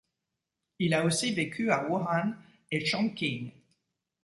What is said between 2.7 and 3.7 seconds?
et Chongqing.